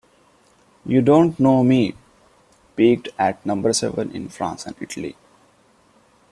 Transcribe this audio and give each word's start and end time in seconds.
"U 0.87 0.99
Don't 0.99 1.39
Know 1.39 1.63
Me" 1.63 1.93
peaked 2.75 3.09
at 3.19 3.45
number 3.45 3.71
seven 3.71 4.09
in 4.15 4.29
France 4.29 4.65
and 4.65 4.75
Italy. 4.81 5.15